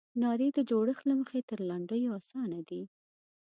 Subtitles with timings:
[0.21, 2.83] نارې د جوړښت له مخې تر لنډیو اسانه دي.